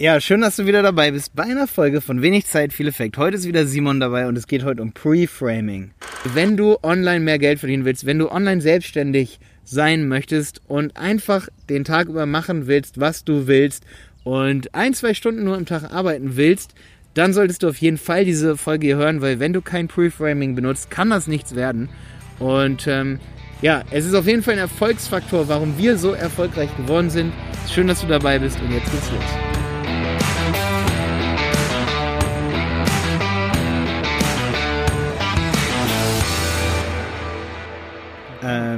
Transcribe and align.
Ja, 0.00 0.18
schön, 0.18 0.40
dass 0.40 0.56
du 0.56 0.64
wieder 0.64 0.82
dabei 0.82 1.10
bist 1.10 1.36
bei 1.36 1.42
einer 1.42 1.66
Folge 1.66 2.00
von 2.00 2.22
Wenig 2.22 2.46
Zeit, 2.46 2.72
viel 2.72 2.88
Effekt. 2.88 3.18
Heute 3.18 3.36
ist 3.36 3.46
wieder 3.46 3.66
Simon 3.66 4.00
dabei 4.00 4.28
und 4.28 4.38
es 4.38 4.46
geht 4.46 4.64
heute 4.64 4.80
um 4.80 4.92
Pre-Framing. 4.92 5.90
Wenn 6.24 6.56
du 6.56 6.78
online 6.82 7.20
mehr 7.20 7.38
Geld 7.38 7.58
verdienen 7.58 7.84
willst, 7.84 8.06
wenn 8.06 8.18
du 8.18 8.32
online 8.32 8.62
selbstständig 8.62 9.40
sein 9.62 10.08
möchtest 10.08 10.62
und 10.66 10.96
einfach 10.96 11.48
den 11.68 11.84
Tag 11.84 12.08
über 12.08 12.24
machen 12.24 12.66
willst, 12.66 12.98
was 12.98 13.24
du 13.24 13.46
willst 13.46 13.84
und 14.24 14.74
ein, 14.74 14.94
zwei 14.94 15.12
Stunden 15.12 15.44
nur 15.44 15.58
im 15.58 15.66
Tag 15.66 15.92
arbeiten 15.92 16.34
willst, 16.34 16.72
dann 17.12 17.34
solltest 17.34 17.62
du 17.62 17.68
auf 17.68 17.76
jeden 17.76 17.98
Fall 17.98 18.24
diese 18.24 18.56
Folge 18.56 18.86
hier 18.86 18.96
hören, 18.96 19.20
weil 19.20 19.38
wenn 19.38 19.52
du 19.52 19.60
kein 19.60 19.86
Pre-Framing 19.86 20.54
benutzt, 20.54 20.90
kann 20.90 21.10
das 21.10 21.26
nichts 21.26 21.54
werden. 21.54 21.90
Und 22.38 22.86
ähm, 22.86 23.20
ja, 23.60 23.82
es 23.90 24.06
ist 24.06 24.14
auf 24.14 24.26
jeden 24.26 24.42
Fall 24.42 24.54
ein 24.54 24.60
Erfolgsfaktor, 24.60 25.48
warum 25.48 25.76
wir 25.76 25.98
so 25.98 26.12
erfolgreich 26.12 26.74
geworden 26.78 27.10
sind. 27.10 27.34
Schön, 27.70 27.86
dass 27.86 28.00
du 28.00 28.06
dabei 28.06 28.38
bist 28.38 28.58
und 28.62 28.72
jetzt 28.72 28.90
geht's 28.90 29.10
los. 29.10 29.49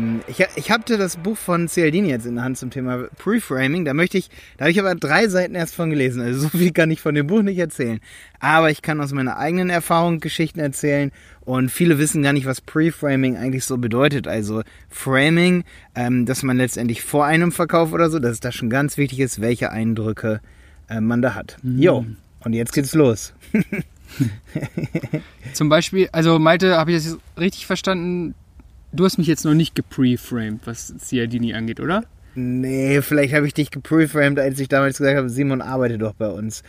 Ähm, 0.02 0.20
ich, 0.26 0.44
ich 0.56 0.70
hatte 0.70 0.98
das 0.98 1.16
Buch 1.16 1.36
von 1.36 1.68
Cialdini 1.68 2.08
jetzt 2.10 2.26
in 2.26 2.34
der 2.34 2.44
Hand 2.44 2.58
zum 2.58 2.70
Thema 2.70 3.08
Preframing. 3.18 3.84
Da 3.84 3.94
möchte 3.94 4.18
ich, 4.18 4.30
da 4.56 4.64
habe 4.64 4.72
ich 4.72 4.80
aber 4.80 4.94
drei 4.94 5.28
Seiten 5.28 5.54
erst 5.54 5.74
von 5.74 5.90
gelesen. 5.90 6.22
Also 6.22 6.40
so 6.40 6.48
viel 6.48 6.72
kann 6.72 6.90
ich 6.90 7.00
von 7.00 7.14
dem 7.14 7.26
Buch 7.26 7.42
nicht 7.42 7.58
erzählen. 7.58 8.00
Aber 8.40 8.70
ich 8.70 8.82
kann 8.82 9.00
aus 9.00 9.12
meiner 9.12 9.38
eigenen 9.38 9.70
Erfahrung 9.70 10.20
Geschichten 10.20 10.60
erzählen. 10.60 11.12
Und 11.44 11.70
viele 11.70 11.98
wissen 11.98 12.22
gar 12.22 12.32
nicht, 12.32 12.46
was 12.46 12.60
Preframing 12.60 13.36
eigentlich 13.36 13.64
so 13.64 13.78
bedeutet. 13.78 14.28
Also 14.28 14.62
Framing, 14.88 15.64
ähm, 15.94 16.26
dass 16.26 16.42
man 16.42 16.56
letztendlich 16.56 17.02
vor 17.02 17.24
einem 17.24 17.52
Verkauf 17.52 17.92
oder 17.92 18.10
so, 18.10 18.18
dass 18.18 18.32
es 18.32 18.40
da 18.40 18.52
schon 18.52 18.70
ganz 18.70 18.96
wichtig 18.96 19.20
ist, 19.20 19.40
welche 19.40 19.70
Eindrücke 19.70 20.40
äh, 20.88 21.00
man 21.00 21.22
da 21.22 21.34
hat. 21.34 21.56
Mhm. 21.62 21.78
Jo, 21.78 22.06
und 22.40 22.52
jetzt 22.52 22.72
geht's 22.72 22.94
los. 22.94 23.34
Zum 25.54 25.68
Beispiel, 25.68 26.08
also 26.12 26.38
Malte, 26.38 26.76
habe 26.76 26.92
ich 26.92 27.02
das 27.02 27.18
richtig 27.38 27.66
verstanden? 27.66 28.34
Du 28.92 29.06
hast 29.06 29.16
mich 29.16 29.26
jetzt 29.26 29.44
noch 29.44 29.54
nicht 29.54 29.74
gepreframed, 29.74 30.60
was 30.66 30.94
Cialdini 30.98 31.54
angeht, 31.54 31.80
oder? 31.80 32.04
Nee, 32.34 33.00
vielleicht 33.00 33.32
habe 33.34 33.46
ich 33.46 33.54
dich 33.54 33.70
gepreframed, 33.70 34.38
als 34.38 34.60
ich 34.60 34.68
damals 34.68 34.98
gesagt 34.98 35.16
habe, 35.16 35.30
Simon 35.30 35.62
arbeite 35.62 35.96
doch 35.96 36.12
bei 36.12 36.28
uns. 36.28 36.62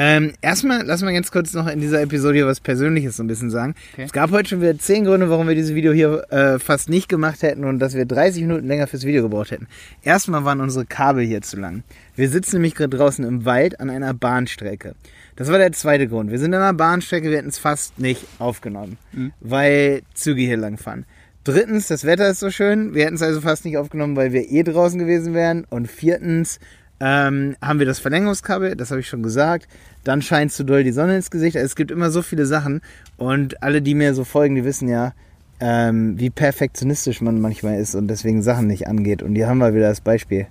Ähm, 0.00 0.32
erstmal, 0.40 0.84
lass 0.86 1.02
mal 1.02 1.12
ganz 1.12 1.32
kurz 1.32 1.52
noch 1.54 1.66
in 1.66 1.80
dieser 1.80 2.00
Episode 2.00 2.36
hier 2.36 2.46
was 2.46 2.60
Persönliches 2.60 3.16
so 3.16 3.24
ein 3.24 3.26
bisschen 3.26 3.50
sagen. 3.50 3.74
Okay. 3.92 4.04
Es 4.04 4.12
gab 4.12 4.30
heute 4.30 4.48
schon 4.48 4.60
wieder 4.60 4.78
zehn 4.78 5.04
Gründe, 5.04 5.28
warum 5.28 5.48
wir 5.48 5.56
dieses 5.56 5.74
Video 5.74 5.92
hier 5.92 6.24
äh, 6.30 6.60
fast 6.60 6.88
nicht 6.88 7.08
gemacht 7.08 7.42
hätten 7.42 7.64
und 7.64 7.80
dass 7.80 7.94
wir 7.94 8.06
30 8.06 8.42
Minuten 8.42 8.68
länger 8.68 8.86
fürs 8.86 9.04
Video 9.04 9.22
gebraucht 9.22 9.50
hätten. 9.50 9.66
Erstmal 10.02 10.44
waren 10.44 10.60
unsere 10.60 10.86
Kabel 10.86 11.24
hier 11.24 11.42
zu 11.42 11.58
lang. 11.58 11.82
Wir 12.14 12.28
sitzen 12.28 12.56
nämlich 12.56 12.76
gerade 12.76 12.96
draußen 12.96 13.24
im 13.24 13.44
Wald 13.44 13.80
an 13.80 13.90
einer 13.90 14.14
Bahnstrecke. 14.14 14.94
Das 15.34 15.50
war 15.50 15.58
der 15.58 15.72
zweite 15.72 16.06
Grund. 16.06 16.30
Wir 16.30 16.38
sind 16.38 16.54
an 16.54 16.62
einer 16.62 16.74
Bahnstrecke, 16.74 17.28
wir 17.28 17.38
hätten 17.38 17.48
es 17.48 17.58
fast 17.58 17.98
nicht 17.98 18.24
aufgenommen, 18.38 18.98
mhm. 19.12 19.32
weil 19.40 20.02
Züge 20.14 20.42
hier 20.42 20.56
lang 20.56 20.78
fahren. 20.78 21.06
Drittens, 21.48 21.86
das 21.86 22.04
Wetter 22.04 22.28
ist 22.28 22.40
so 22.40 22.50
schön. 22.50 22.92
Wir 22.92 23.06
hätten 23.06 23.14
es 23.14 23.22
also 23.22 23.40
fast 23.40 23.64
nicht 23.64 23.78
aufgenommen, 23.78 24.16
weil 24.16 24.34
wir 24.34 24.50
eh 24.50 24.62
draußen 24.62 24.98
gewesen 24.98 25.32
wären. 25.32 25.64
Und 25.70 25.90
viertens, 25.90 26.60
ähm, 27.00 27.56
haben 27.62 27.78
wir 27.78 27.86
das 27.86 28.00
Verlängerungskabel, 28.00 28.76
das 28.76 28.90
habe 28.90 29.00
ich 29.00 29.08
schon 29.08 29.22
gesagt. 29.22 29.66
Dann 30.04 30.20
scheint 30.20 30.52
zu 30.52 30.62
doll 30.62 30.84
die 30.84 30.92
Sonne 30.92 31.16
ins 31.16 31.30
Gesicht. 31.30 31.56
Also 31.56 31.64
es 31.64 31.74
gibt 31.74 31.90
immer 31.90 32.10
so 32.10 32.20
viele 32.20 32.44
Sachen. 32.44 32.82
Und 33.16 33.62
alle, 33.62 33.80
die 33.80 33.94
mir 33.94 34.12
so 34.12 34.24
folgen, 34.24 34.56
die 34.56 34.64
wissen 34.66 34.90
ja, 34.90 35.14
ähm, 35.58 36.20
wie 36.20 36.28
perfektionistisch 36.28 37.22
man 37.22 37.40
manchmal 37.40 37.80
ist 37.80 37.94
und 37.94 38.08
deswegen 38.08 38.42
Sachen 38.42 38.66
nicht 38.66 38.86
angeht. 38.86 39.22
Und 39.22 39.34
hier 39.34 39.48
haben 39.48 39.56
wir 39.56 39.72
wieder 39.72 39.88
das 39.88 40.02
Beispiel. 40.02 40.48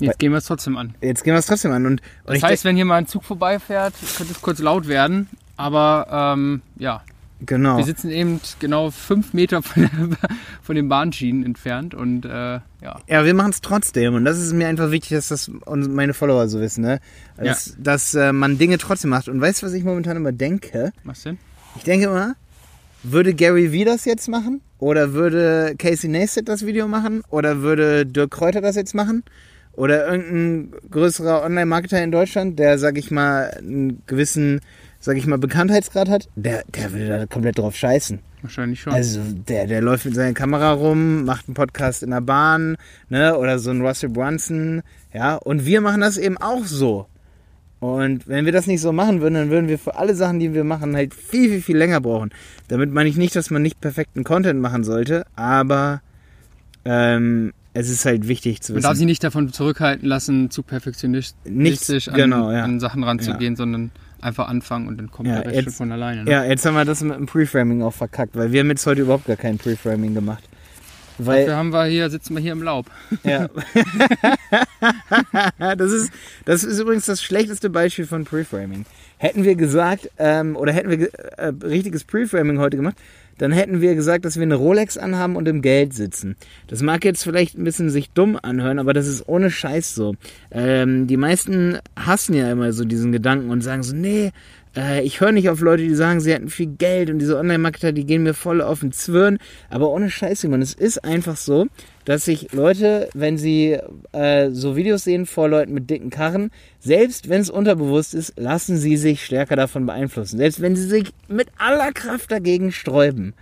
Jetzt 0.00 0.18
gehen 0.18 0.32
wir 0.32 0.38
es 0.38 0.46
trotzdem 0.46 0.78
an. 0.78 0.96
Jetzt 1.00 1.22
gehen 1.22 1.32
wir 1.32 1.38
es 1.38 1.46
trotzdem 1.46 1.70
an. 1.70 1.86
Und, 1.86 2.02
und 2.24 2.34
das 2.34 2.42
heißt, 2.42 2.64
wenn 2.64 2.74
hier 2.74 2.86
mal 2.86 2.96
ein 2.96 3.06
Zug 3.06 3.22
vorbeifährt, 3.22 3.94
könnte 4.16 4.32
es 4.32 4.42
kurz 4.42 4.58
laut 4.58 4.88
werden. 4.88 5.28
Aber 5.56 6.34
ähm, 6.34 6.62
ja, 6.76 7.04
Genau. 7.44 7.76
Wir 7.76 7.84
sitzen 7.84 8.10
eben 8.10 8.40
genau 8.60 8.90
fünf 8.90 9.34
Meter 9.34 9.62
von, 9.62 9.82
der, 9.82 10.28
von 10.62 10.76
den 10.76 10.88
Bahnschienen 10.88 11.44
entfernt 11.44 11.94
und 11.94 12.24
äh, 12.24 12.28
ja. 12.28 13.00
Ja, 13.08 13.24
wir 13.24 13.34
machen 13.34 13.50
es 13.50 13.60
trotzdem 13.60 14.14
und 14.14 14.24
das 14.24 14.38
ist 14.38 14.52
mir 14.52 14.68
einfach 14.68 14.90
wichtig, 14.90 15.10
dass 15.10 15.28
das 15.28 15.50
meine 15.66 16.14
Follower 16.14 16.48
so 16.48 16.60
wissen, 16.60 16.82
ne? 16.82 17.00
Dass, 17.36 17.66
ja. 17.66 17.72
dass 17.78 18.14
äh, 18.14 18.32
man 18.32 18.58
Dinge 18.58 18.78
trotzdem 18.78 19.10
macht. 19.10 19.28
Und 19.28 19.40
weißt 19.40 19.62
du, 19.62 19.66
was 19.66 19.72
ich 19.72 19.82
momentan 19.82 20.16
immer 20.16 20.32
denke? 20.32 20.92
Was 21.04 21.22
denn? 21.22 21.38
Ich 21.76 21.82
denke 21.82 22.06
immer, 22.06 22.36
würde 23.02 23.34
Gary 23.34 23.72
Vee 23.72 23.84
das 23.84 24.04
jetzt 24.04 24.28
machen? 24.28 24.60
Oder 24.78 25.12
würde 25.12 25.74
Casey 25.78 26.08
Neistat 26.08 26.48
das 26.48 26.64
Video 26.66 26.86
machen? 26.86 27.22
Oder 27.30 27.62
würde 27.62 28.06
Dirk 28.06 28.30
Kräuter 28.30 28.60
das 28.60 28.76
jetzt 28.76 28.94
machen? 28.94 29.24
Oder 29.74 30.06
irgendein 30.06 30.74
größerer 30.90 31.42
Online-Marketer 31.42 32.02
in 32.02 32.12
Deutschland, 32.12 32.58
der, 32.58 32.78
sag 32.78 32.98
ich 32.98 33.10
mal, 33.10 33.50
einen 33.58 34.02
gewissen 34.06 34.60
sag 35.02 35.16
ich 35.16 35.26
mal, 35.26 35.36
Bekanntheitsgrad 35.36 36.08
hat, 36.08 36.28
der, 36.36 36.62
der 36.74 36.92
würde 36.92 37.08
da 37.08 37.26
komplett 37.26 37.58
drauf 37.58 37.76
scheißen. 37.76 38.20
Wahrscheinlich 38.40 38.80
schon. 38.80 38.92
Also 38.92 39.20
der, 39.48 39.66
der 39.66 39.82
läuft 39.82 40.04
mit 40.04 40.14
seiner 40.14 40.32
Kamera 40.32 40.72
rum, 40.72 41.24
macht 41.24 41.48
einen 41.48 41.54
Podcast 41.54 42.04
in 42.04 42.10
der 42.10 42.20
Bahn, 42.20 42.76
ne, 43.08 43.36
oder 43.36 43.58
so 43.58 43.70
ein 43.70 43.82
Russell 43.82 44.10
Brunson, 44.10 44.82
ja, 45.12 45.34
und 45.34 45.66
wir 45.66 45.80
machen 45.80 46.00
das 46.00 46.18
eben 46.18 46.38
auch 46.38 46.64
so. 46.64 47.06
Und 47.80 48.28
wenn 48.28 48.44
wir 48.44 48.52
das 48.52 48.68
nicht 48.68 48.80
so 48.80 48.92
machen 48.92 49.20
würden, 49.20 49.34
dann 49.34 49.50
würden 49.50 49.68
wir 49.68 49.78
für 49.78 49.96
alle 49.96 50.14
Sachen, 50.14 50.38
die 50.38 50.54
wir 50.54 50.62
machen, 50.62 50.94
halt 50.94 51.14
viel, 51.14 51.50
viel, 51.50 51.62
viel 51.62 51.76
länger 51.76 52.00
brauchen. 52.00 52.30
Damit 52.68 52.92
meine 52.92 53.08
ich 53.08 53.16
nicht, 53.16 53.34
dass 53.34 53.50
man 53.50 53.60
nicht 53.60 53.80
perfekten 53.80 54.22
Content 54.22 54.60
machen 54.60 54.84
sollte, 54.84 55.26
aber 55.34 56.00
ähm, 56.84 57.52
es 57.74 57.90
ist 57.90 58.04
halt 58.04 58.28
wichtig 58.28 58.60
zu 58.60 58.74
wissen. 58.74 58.82
Man 58.82 58.90
darf 58.90 58.96
sich 58.96 59.06
nicht 59.06 59.24
davon 59.24 59.52
zurückhalten 59.52 60.08
lassen, 60.08 60.50
zu 60.50 60.62
perfektionistisch 60.62 61.34
Nichts, 61.44 62.08
an, 62.08 62.14
genau, 62.14 62.52
ja. 62.52 62.62
an 62.62 62.78
Sachen 62.78 63.02
ranzugehen, 63.02 63.54
ja. 63.54 63.56
sondern 63.56 63.90
einfach 64.22 64.48
anfangen 64.48 64.88
und 64.88 64.98
dann 64.98 65.10
kommt 65.10 65.28
ja, 65.28 65.40
der 65.40 65.52
Rest 65.52 65.66
jetzt, 65.66 65.76
von 65.76 65.92
alleine. 65.92 66.24
Ne? 66.24 66.30
Ja, 66.30 66.44
jetzt 66.44 66.64
haben 66.64 66.74
wir 66.74 66.84
das 66.84 67.02
mit 67.02 67.16
dem 67.16 67.26
Preframing 67.26 67.82
auch 67.82 67.94
verkackt, 67.94 68.36
weil 68.36 68.52
wir 68.52 68.60
haben 68.60 68.68
jetzt 68.68 68.86
heute 68.86 69.02
überhaupt 69.02 69.26
gar 69.26 69.36
kein 69.36 69.58
Preframing 69.58 70.14
gemacht. 70.14 70.44
Weil, 71.18 71.40
Dafür 71.40 71.56
haben 71.56 71.72
wir 71.72 71.84
hier, 71.84 72.08
sitzen 72.10 72.34
wir 72.34 72.40
hier 72.40 72.52
im 72.52 72.62
Laub. 72.62 72.86
Ja. 73.24 73.48
das, 75.76 75.92
ist, 75.92 76.12
das 76.44 76.64
ist 76.64 76.78
übrigens 76.78 77.06
das 77.06 77.22
schlechteste 77.22 77.70
Beispiel 77.70 78.06
von 78.06 78.24
Preframing. 78.24 78.84
Hätten 79.18 79.44
wir 79.44 79.54
gesagt, 79.54 80.10
ähm, 80.18 80.56
oder 80.56 80.72
hätten 80.72 80.90
wir 80.90 81.10
äh, 81.38 81.52
richtiges 81.62 82.04
Preframing 82.04 82.58
heute 82.58 82.76
gemacht, 82.76 82.96
dann 83.38 83.52
hätten 83.52 83.80
wir 83.80 83.94
gesagt, 83.94 84.24
dass 84.24 84.36
wir 84.36 84.42
eine 84.42 84.54
Rolex 84.54 84.98
anhaben 84.98 85.36
und 85.36 85.48
im 85.48 85.62
Geld 85.62 85.94
sitzen. 85.94 86.36
Das 86.66 86.82
mag 86.82 87.04
jetzt 87.04 87.22
vielleicht 87.22 87.58
ein 87.58 87.64
bisschen 87.64 87.90
sich 87.90 88.10
dumm 88.10 88.38
anhören, 88.40 88.78
aber 88.78 88.92
das 88.92 89.06
ist 89.06 89.28
ohne 89.28 89.50
Scheiß 89.50 89.94
so. 89.94 90.14
Ähm, 90.50 91.06
die 91.06 91.16
meisten 91.16 91.78
hassen 91.96 92.34
ja 92.34 92.50
immer 92.50 92.72
so 92.72 92.84
diesen 92.84 93.12
Gedanken 93.12 93.50
und 93.50 93.62
sagen 93.62 93.82
so, 93.82 93.94
nee, 93.94 94.32
äh, 94.76 95.02
ich 95.02 95.20
höre 95.20 95.32
nicht 95.32 95.48
auf 95.48 95.60
Leute, 95.60 95.82
die 95.82 95.94
sagen, 95.94 96.20
sie 96.20 96.32
hätten 96.32 96.48
viel 96.48 96.66
Geld 96.66 97.10
und 97.10 97.18
diese 97.18 97.38
Online-Marketer, 97.38 97.92
die 97.92 98.06
gehen 98.06 98.22
mir 98.22 98.34
voll 98.34 98.60
auf 98.60 98.80
den 98.80 98.92
Zwirn. 98.92 99.38
Aber 99.70 99.90
ohne 99.90 100.10
Scheiße, 100.10 100.48
man, 100.48 100.62
es 100.62 100.74
ist 100.74 101.04
einfach 101.04 101.36
so, 101.36 101.66
dass 102.04 102.24
sich 102.24 102.52
Leute, 102.52 103.08
wenn 103.14 103.38
sie 103.38 103.78
äh, 104.12 104.50
so 104.50 104.76
Videos 104.76 105.04
sehen 105.04 105.26
vor 105.26 105.48
Leuten 105.48 105.74
mit 105.74 105.90
dicken 105.90 106.10
Karren, 106.10 106.50
selbst 106.80 107.28
wenn 107.28 107.40
es 107.40 107.50
unterbewusst 107.50 108.14
ist, 108.14 108.38
lassen 108.38 108.76
sie 108.76 108.96
sich 108.96 109.24
stärker 109.24 109.56
davon 109.56 109.86
beeinflussen. 109.86 110.38
Selbst 110.38 110.60
wenn 110.60 110.76
sie 110.76 110.86
sich 110.86 111.12
mit 111.28 111.48
aller 111.58 111.92
Kraft 111.92 112.30
dagegen 112.30 112.72
sträuben. 112.72 113.34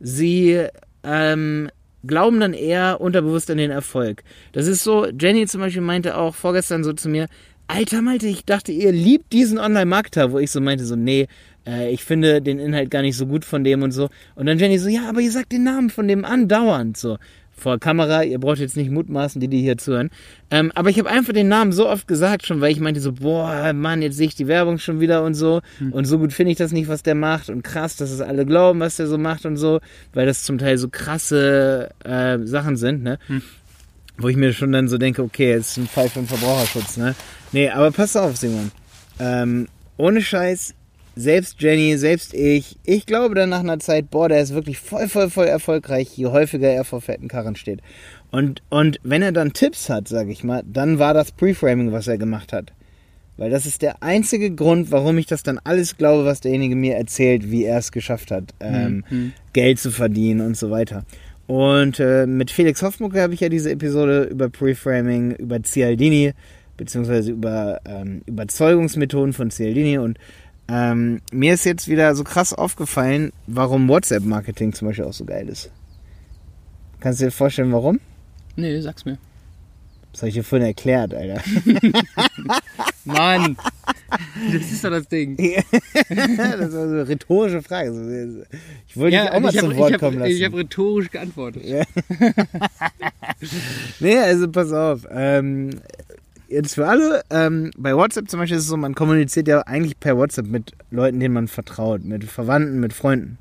Sie 0.00 0.66
ähm, 1.02 1.70
glauben 2.06 2.40
dann 2.40 2.52
eher 2.52 3.00
unterbewusst 3.00 3.50
an 3.50 3.58
den 3.58 3.70
Erfolg. 3.70 4.22
Das 4.52 4.66
ist 4.66 4.84
so, 4.84 5.06
Jenny 5.06 5.46
zum 5.46 5.60
Beispiel 5.60 5.82
meinte 5.82 6.16
auch 6.16 6.34
vorgestern 6.34 6.84
so 6.84 6.92
zu 6.92 7.08
mir, 7.08 7.28
Alter 7.66 8.02
Malte, 8.02 8.26
ich 8.26 8.44
dachte, 8.44 8.72
ihr 8.72 8.92
liebt 8.92 9.32
diesen 9.32 9.58
Online-Marketer, 9.58 10.32
wo 10.32 10.38
ich 10.38 10.50
so 10.50 10.60
meinte, 10.60 10.84
so, 10.84 10.96
nee, 10.96 11.28
äh, 11.66 11.90
ich 11.90 12.04
finde 12.04 12.42
den 12.42 12.58
Inhalt 12.58 12.90
gar 12.90 13.02
nicht 13.02 13.16
so 13.16 13.26
gut 13.26 13.44
von 13.44 13.64
dem 13.64 13.82
und 13.82 13.92
so. 13.92 14.10
Und 14.34 14.46
dann 14.46 14.58
Jenny 14.58 14.78
so, 14.78 14.88
ja, 14.88 15.08
aber 15.08 15.20
ihr 15.20 15.30
sagt 15.30 15.52
den 15.52 15.64
Namen 15.64 15.90
von 15.90 16.08
dem 16.08 16.24
andauernd, 16.24 16.96
so. 16.96 17.18
Vor 17.56 17.78
Kamera, 17.78 18.24
ihr 18.24 18.40
braucht 18.40 18.58
jetzt 18.58 18.76
nicht 18.76 18.90
mutmaßen, 18.90 19.40
die, 19.40 19.46
die 19.46 19.62
hier 19.62 19.78
zuhören. 19.78 20.10
Ähm, 20.50 20.72
aber 20.74 20.90
ich 20.90 20.98
habe 20.98 21.08
einfach 21.08 21.32
den 21.32 21.46
Namen 21.46 21.70
so 21.70 21.88
oft 21.88 22.08
gesagt 22.08 22.46
schon, 22.46 22.60
weil 22.60 22.72
ich 22.72 22.80
meinte 22.80 23.00
so, 23.00 23.12
boah, 23.12 23.72
Mann, 23.72 24.02
jetzt 24.02 24.16
sehe 24.16 24.26
ich 24.26 24.34
die 24.34 24.48
Werbung 24.48 24.78
schon 24.78 24.98
wieder 24.98 25.22
und 25.22 25.34
so. 25.34 25.60
Hm. 25.78 25.92
Und 25.92 26.04
so 26.04 26.18
gut 26.18 26.32
finde 26.32 26.50
ich 26.50 26.58
das 26.58 26.72
nicht, 26.72 26.88
was 26.88 27.04
der 27.04 27.14
macht. 27.14 27.50
Und 27.50 27.62
krass, 27.62 27.94
dass 27.94 28.10
es 28.10 28.20
alle 28.20 28.44
glauben, 28.44 28.80
was 28.80 28.96
der 28.96 29.06
so 29.06 29.18
macht 29.18 29.46
und 29.46 29.56
so. 29.56 29.80
Weil 30.12 30.26
das 30.26 30.42
zum 30.42 30.58
Teil 30.58 30.78
so 30.78 30.88
krasse 30.88 31.90
äh, 32.02 32.38
Sachen 32.44 32.76
sind, 32.76 33.04
ne? 33.04 33.18
Hm. 33.28 33.42
Wo 34.16 34.28
ich 34.28 34.36
mir 34.36 34.52
schon 34.52 34.72
dann 34.72 34.88
so 34.88 34.98
denke, 34.98 35.22
okay, 35.22 35.50
jetzt 35.50 35.72
ist 35.72 35.76
ein 35.78 35.88
Fall 35.88 36.08
für 36.08 36.20
den 36.20 36.28
Verbraucherschutz, 36.28 36.96
ne? 36.96 37.14
Nee, 37.52 37.68
aber 37.70 37.90
pass 37.90 38.16
auf, 38.16 38.36
Simon. 38.36 38.70
Ähm, 39.18 39.68
ohne 39.96 40.22
Scheiß, 40.22 40.74
selbst 41.16 41.60
Jenny, 41.60 41.96
selbst 41.96 42.34
ich, 42.34 42.76
ich 42.84 43.06
glaube 43.06 43.34
dann 43.34 43.50
nach 43.50 43.60
einer 43.60 43.78
Zeit, 43.78 44.10
boah, 44.10 44.28
der 44.28 44.40
ist 44.40 44.54
wirklich 44.54 44.78
voll, 44.78 45.08
voll, 45.08 45.30
voll 45.30 45.46
erfolgreich, 45.46 46.16
je 46.16 46.26
häufiger 46.26 46.68
er 46.68 46.84
vor 46.84 47.00
fetten 47.00 47.28
Karren 47.28 47.56
steht. 47.56 47.80
Und, 48.30 48.62
und 48.68 48.98
wenn 49.04 49.22
er 49.22 49.32
dann 49.32 49.52
Tipps 49.52 49.88
hat, 49.88 50.08
sag 50.08 50.28
ich 50.28 50.42
mal, 50.42 50.62
dann 50.66 50.98
war 50.98 51.14
das 51.14 51.32
Preframing, 51.32 51.92
was 51.92 52.08
er 52.08 52.18
gemacht 52.18 52.52
hat. 52.52 52.72
Weil 53.36 53.50
das 53.50 53.66
ist 53.66 53.82
der 53.82 54.02
einzige 54.02 54.52
Grund, 54.52 54.92
warum 54.92 55.18
ich 55.18 55.26
das 55.26 55.42
dann 55.42 55.60
alles 55.64 55.96
glaube, 55.96 56.24
was 56.24 56.40
derjenige 56.40 56.76
mir 56.76 56.96
erzählt, 56.96 57.50
wie 57.50 57.64
er 57.64 57.78
es 57.78 57.90
geschafft 57.90 58.30
hat, 58.30 58.54
ähm, 58.60 59.04
mhm. 59.10 59.32
Geld 59.52 59.80
zu 59.80 59.90
verdienen 59.90 60.40
und 60.40 60.56
so 60.56 60.70
weiter. 60.70 61.04
Und 61.46 62.00
äh, 62.00 62.26
mit 62.26 62.50
Felix 62.50 62.82
Hoffmucke 62.82 63.20
habe 63.20 63.34
ich 63.34 63.40
ja 63.40 63.48
diese 63.48 63.70
Episode 63.70 64.24
über 64.24 64.48
Preframing, 64.48 65.32
über 65.32 65.62
Cialdini 65.62 66.32
beziehungsweise 66.76 67.32
über 67.32 67.80
ähm, 67.84 68.22
Überzeugungsmethoden 68.26 69.32
von 69.32 69.50
Cialdini 69.50 69.98
und 69.98 70.18
ähm, 70.66 71.20
mir 71.30 71.54
ist 71.54 71.64
jetzt 71.64 71.88
wieder 71.88 72.14
so 72.14 72.24
krass 72.24 72.54
aufgefallen, 72.54 73.32
warum 73.46 73.88
WhatsApp-Marketing 73.88 74.72
zum 74.72 74.88
Beispiel 74.88 75.04
auch 75.04 75.12
so 75.12 75.24
geil 75.24 75.48
ist. 75.48 75.70
Kannst 77.00 77.20
du 77.20 77.26
dir 77.26 77.30
vorstellen, 77.30 77.70
warum? 77.70 78.00
Nee, 78.56 78.80
sag's 78.80 79.04
mir. 79.04 79.18
Das 80.12 80.22
habe 80.22 80.28
ich 80.28 80.34
dir 80.34 80.44
vorhin 80.44 80.66
erklärt, 80.66 81.12
Alter. 81.12 81.42
Mann, 83.04 83.56
das 84.52 84.72
ist 84.72 84.84
doch 84.84 84.90
das 84.90 85.08
Ding. 85.08 85.36
das 86.08 86.58
war 86.58 86.70
so 86.70 86.78
eine 86.80 87.08
rhetorische 87.08 87.62
Frage. 87.62 88.46
Ich 88.88 88.96
wollte 88.96 89.16
ja, 89.16 89.24
dich 89.24 89.32
auch 89.32 89.40
mal 89.40 89.52
zum 89.52 89.76
Wort 89.76 89.92
hab, 89.92 90.00
kommen 90.00 90.18
lassen. 90.18 90.32
Ich 90.32 90.44
habe 90.44 90.58
rhetorisch 90.58 91.10
geantwortet. 91.10 91.64
Ja. 91.64 91.84
nee, 94.00 94.18
also 94.18 94.50
pass 94.50 94.72
auf. 94.72 95.06
Ähm, 95.10 95.70
jetzt 96.48 96.74
für 96.74 96.86
alle, 96.86 97.22
ähm, 97.30 97.70
bei 97.76 97.94
WhatsApp 97.94 98.28
zum 98.28 98.40
Beispiel 98.40 98.56
ist 98.56 98.64
es 98.64 98.68
so, 98.68 98.76
man 98.76 98.94
kommuniziert 98.94 99.48
ja 99.48 99.60
eigentlich 99.60 99.98
per 99.98 100.16
WhatsApp 100.16 100.46
mit 100.46 100.72
Leuten, 100.90 101.20
denen 101.20 101.34
man 101.34 101.48
vertraut, 101.48 102.04
mit 102.04 102.24
Verwandten, 102.24 102.80
mit 102.80 102.92
Freunden. 102.92 103.38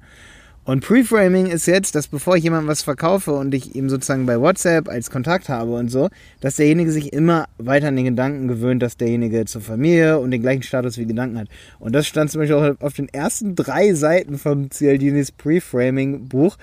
Und 0.66 0.86
Preframing 0.86 1.48
ist 1.48 1.66
jetzt, 1.66 1.94
dass 1.94 2.08
bevor 2.08 2.38
ich 2.38 2.44
jemandem 2.44 2.70
was 2.70 2.84
verkaufe 2.84 3.34
und 3.34 3.54
ich 3.54 3.76
ihm 3.76 3.90
sozusagen 3.90 4.26
bei 4.26 4.40
WhatsApp 4.40 4.88
als 4.88 5.12
Kontakt 5.12 5.50
habe 5.50 5.74
und 5.74 5.90
so, 5.90 6.10
dass 6.40 6.56
derjenige 6.56 6.90
sich 6.90 7.12
immer 7.12 7.48
weiter 7.58 7.90
an 7.90 7.98
den 7.98 8.06
Gedanken 8.06 8.48
gewöhnt, 8.48 8.82
dass 8.82 8.96
derjenige 8.96 9.44
zur 9.44 9.60
Familie 9.60 10.20
und 10.20 10.32
den 10.32 10.42
gleichen 10.42 10.64
Status 10.64 10.98
wie 10.98 11.06
Gedanken 11.06 11.38
hat. 11.38 11.50
Und 11.80 11.94
das 11.94 12.08
stand 12.08 12.32
zum 12.32 12.40
Beispiel 12.40 12.56
auch 12.56 12.82
auf 12.82 12.94
den 12.94 13.10
ersten 13.10 13.56
drei 13.56 13.94
Seiten 13.94 14.38
vom 14.38 14.72
Cialdinis 14.72 15.34
Preframing 15.34 16.30
Buch. 16.30 16.58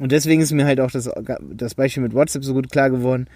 Und 0.00 0.10
deswegen 0.10 0.42
ist 0.42 0.50
mir 0.52 0.66
halt 0.66 0.80
auch 0.80 0.90
das, 0.90 1.08
das 1.40 1.76
Beispiel 1.76 2.02
mit 2.02 2.14
WhatsApp 2.14 2.42
so 2.42 2.52
gut 2.52 2.72
klar 2.72 2.90
geworden. 2.90 3.28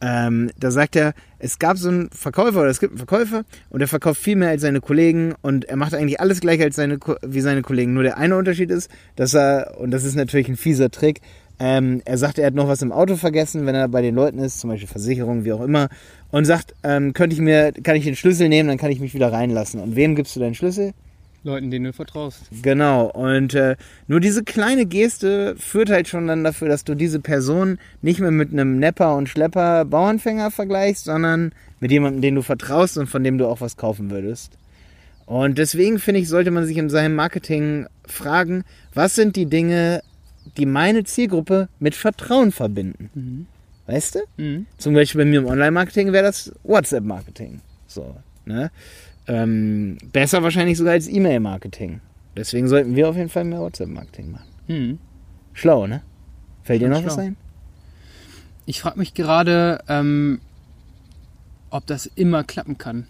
Ähm, 0.00 0.50
da 0.58 0.70
sagt 0.70 0.94
er, 0.96 1.12
es 1.38 1.58
gab 1.58 1.76
so 1.76 1.88
einen 1.88 2.10
Verkäufer 2.10 2.60
oder 2.60 2.70
es 2.70 2.80
gibt 2.80 2.92
einen 2.92 2.98
Verkäufer 2.98 3.44
und 3.70 3.80
der 3.80 3.88
verkauft 3.88 4.20
viel 4.20 4.36
mehr 4.36 4.50
als 4.50 4.62
seine 4.62 4.80
Kollegen 4.80 5.34
und 5.42 5.64
er 5.64 5.76
macht 5.76 5.94
eigentlich 5.94 6.20
alles 6.20 6.40
gleich 6.40 6.60
als 6.62 6.76
seine, 6.76 6.98
wie 7.22 7.40
seine 7.40 7.62
Kollegen. 7.62 7.94
Nur 7.94 8.04
der 8.04 8.16
eine 8.16 8.36
Unterschied 8.36 8.70
ist, 8.70 8.90
dass 9.16 9.34
er, 9.34 9.76
und 9.78 9.90
das 9.90 10.04
ist 10.04 10.14
natürlich 10.14 10.48
ein 10.48 10.56
fieser 10.56 10.90
Trick, 10.90 11.20
ähm, 11.60 12.02
er 12.04 12.18
sagt, 12.18 12.38
er 12.38 12.46
hat 12.46 12.54
noch 12.54 12.68
was 12.68 12.82
im 12.82 12.92
Auto 12.92 13.16
vergessen, 13.16 13.66
wenn 13.66 13.74
er 13.74 13.88
bei 13.88 14.00
den 14.00 14.14
Leuten 14.14 14.38
ist, 14.38 14.60
zum 14.60 14.70
Beispiel 14.70 14.88
Versicherung, 14.88 15.44
wie 15.44 15.52
auch 15.52 15.60
immer, 15.60 15.88
und 16.30 16.44
sagt, 16.44 16.74
ähm, 16.84 17.12
könnte 17.12 17.34
ich 17.34 17.40
mir, 17.40 17.72
kann 17.72 17.96
ich 17.96 18.04
den 18.04 18.14
Schlüssel 18.14 18.48
nehmen, 18.48 18.68
dann 18.68 18.78
kann 18.78 18.92
ich 18.92 19.00
mich 19.00 19.14
wieder 19.14 19.32
reinlassen. 19.32 19.80
Und 19.80 19.96
wem 19.96 20.14
gibst 20.14 20.36
du 20.36 20.40
deinen 20.40 20.54
Schlüssel? 20.54 20.92
Leuten, 21.48 21.70
denen 21.70 21.86
du 21.86 21.92
vertraust. 21.92 22.42
Genau. 22.62 23.06
Und 23.06 23.54
äh, 23.54 23.76
nur 24.06 24.20
diese 24.20 24.44
kleine 24.44 24.86
Geste 24.86 25.56
führt 25.56 25.90
halt 25.90 26.08
schon 26.08 26.26
dann 26.26 26.44
dafür, 26.44 26.68
dass 26.68 26.84
du 26.84 26.94
diese 26.94 27.20
Person 27.20 27.78
nicht 28.02 28.20
mehr 28.20 28.30
mit 28.30 28.52
einem 28.52 28.78
Nepper 28.78 29.16
und 29.16 29.28
Schlepper 29.28 29.84
Bauernfänger 29.84 30.50
vergleichst, 30.50 31.04
sondern 31.04 31.52
mit 31.80 31.90
jemandem, 31.90 32.22
den 32.22 32.34
du 32.34 32.42
vertraust 32.42 32.98
und 32.98 33.06
von 33.06 33.24
dem 33.24 33.38
du 33.38 33.46
auch 33.46 33.60
was 33.60 33.76
kaufen 33.76 34.10
würdest. 34.10 34.52
Und 35.26 35.58
deswegen 35.58 35.98
finde 35.98 36.20
ich, 36.20 36.28
sollte 36.28 36.50
man 36.50 36.64
sich 36.64 36.78
in 36.78 36.88
seinem 36.88 37.14
Marketing 37.14 37.86
fragen, 38.06 38.64
was 38.94 39.14
sind 39.14 39.36
die 39.36 39.46
Dinge, 39.46 40.02
die 40.56 40.64
meine 40.64 41.04
Zielgruppe 41.04 41.68
mit 41.78 41.94
Vertrauen 41.94 42.50
verbinden? 42.50 43.10
Mhm. 43.14 43.46
Weißt 43.86 44.14
du? 44.14 44.20
Mhm. 44.42 44.66
Zum 44.78 44.94
Beispiel 44.94 45.22
bei 45.22 45.24
mir 45.26 45.40
im 45.40 45.46
Online-Marketing 45.46 46.12
wäre 46.12 46.24
das 46.24 46.52
WhatsApp-Marketing. 46.62 47.60
So, 47.86 48.16
ne? 48.44 48.70
Ähm, 49.28 49.98
besser 50.12 50.42
wahrscheinlich 50.42 50.78
sogar 50.78 50.94
als 50.94 51.06
E-Mail-Marketing. 51.06 52.00
Deswegen 52.36 52.66
sollten 52.66 52.96
wir 52.96 53.08
auf 53.08 53.16
jeden 53.16 53.28
Fall 53.28 53.44
mehr 53.44 53.60
WhatsApp-Marketing 53.60 54.32
machen. 54.32 54.48
Hm. 54.66 54.98
Schlau, 55.52 55.86
ne? 55.86 56.02
Fällt 56.62 56.82
dir 56.82 56.88
noch 56.88 57.00
schlau. 57.00 57.06
was 57.08 57.18
ein? 57.18 57.36
Ich 58.64 58.80
frage 58.80 58.98
mich 58.98 59.14
gerade, 59.14 59.80
ähm, 59.88 60.40
ob 61.70 61.86
das 61.86 62.06
immer 62.06 62.44
klappen 62.44 62.78
kann. 62.78 63.06